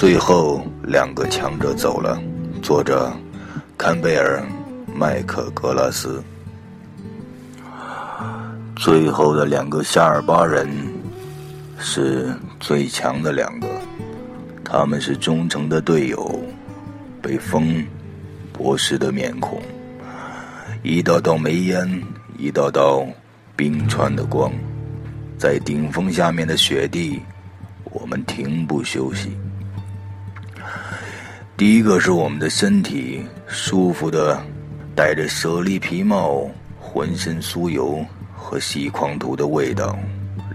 [0.00, 2.18] 最后两个强者走了，
[2.62, 3.12] 作者
[3.76, 4.42] 坎贝尔·
[4.96, 6.24] 麦克格拉斯。
[8.76, 10.66] 最后的两个夏尔巴人
[11.78, 13.68] 是最强的两个，
[14.64, 16.42] 他们是忠诚的队友，
[17.20, 17.84] 被风
[18.56, 19.60] 剥蚀的面孔，
[20.82, 22.02] 一道道煤烟，
[22.38, 23.06] 一道道
[23.54, 24.50] 冰川的光，
[25.36, 27.20] 在顶峰下面的雪地，
[27.84, 29.30] 我们停步休息。
[31.60, 34.42] 第一个是我们的身体舒服的，
[34.96, 36.48] 戴着舍利皮帽，
[36.80, 38.02] 浑身酥油
[38.34, 39.94] 和细矿土的味道，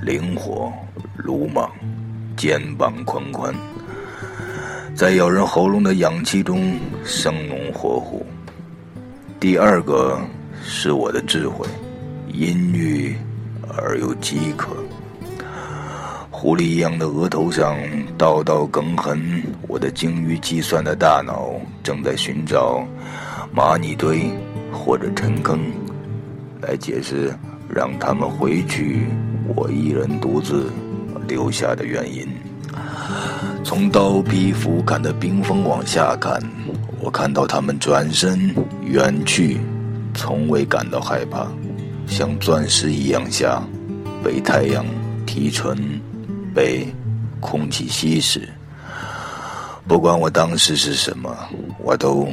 [0.00, 0.72] 灵活、
[1.14, 1.70] 鲁莽、
[2.38, 3.54] 肩膀宽宽，
[4.94, 8.24] 在咬人喉咙的氧气中生龙活虎。
[9.38, 10.18] 第二个
[10.64, 11.66] 是我的智慧，
[12.28, 13.14] 阴郁
[13.76, 14.70] 而又饥渴。
[16.30, 17.76] 狐狸一样的额头上
[18.16, 19.42] 道道梗痕，
[19.74, 21.50] 我的精于计算的大脑
[21.82, 22.86] 正在寻找
[23.52, 24.30] 玛尼堆
[24.72, 25.58] 或者陈坑，
[26.62, 27.34] 来解释
[27.68, 29.04] 让他们回去，
[29.56, 30.70] 我一人独自
[31.26, 32.24] 留下的原因。
[33.64, 36.40] 从刀劈斧砍的冰峰往下看，
[37.00, 39.58] 我看到他们转身远去，
[40.14, 41.48] 从未感到害怕，
[42.06, 43.60] 像钻石一样下，
[44.22, 44.86] 被太阳
[45.26, 45.76] 提纯。
[46.54, 46.86] 被
[47.40, 48.48] 空气稀释，
[49.86, 51.36] 不管我当时是什么，
[51.78, 52.26] 我都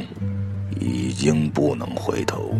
[0.80, 2.54] 已经不能回头。